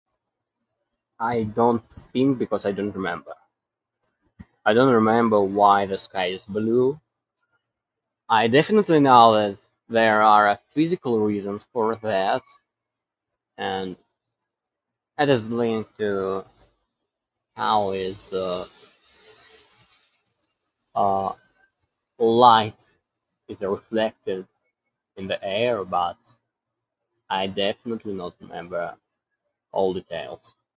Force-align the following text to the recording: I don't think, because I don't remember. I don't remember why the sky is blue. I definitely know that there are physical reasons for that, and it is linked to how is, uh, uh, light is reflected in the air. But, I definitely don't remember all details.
I 1.19 1.43
don't 1.43 1.85
think, 2.13 2.39
because 2.39 2.65
I 2.65 2.71
don't 2.71 2.93
remember. 2.95 3.33
I 4.65 4.73
don't 4.73 4.93
remember 4.93 5.39
why 5.39 5.85
the 5.85 5.97
sky 5.97 6.27
is 6.27 6.45
blue. 6.47 6.99
I 8.27 8.47
definitely 8.47 8.99
know 9.01 9.33
that 9.33 9.59
there 9.87 10.21
are 10.21 10.57
physical 10.73 11.19
reasons 11.19 11.67
for 11.71 11.95
that, 11.97 12.41
and 13.57 13.97
it 15.19 15.29
is 15.29 15.51
linked 15.51 15.95
to 15.97 16.45
how 17.55 17.91
is, 17.91 18.33
uh, 18.33 18.67
uh, 20.95 21.33
light 22.17 22.81
is 23.47 23.61
reflected 23.61 24.47
in 25.17 25.27
the 25.27 25.43
air. 25.43 25.85
But, 25.85 26.17
I 27.29 27.47
definitely 27.47 28.17
don't 28.17 28.35
remember 28.41 28.95
all 29.71 29.93
details. 29.93 30.53